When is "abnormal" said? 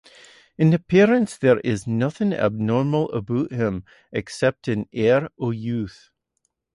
2.33-3.11